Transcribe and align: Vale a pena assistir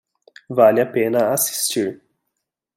Vale 0.49 0.81
a 0.81 0.85
pena 0.87 1.31
assistir 1.31 2.01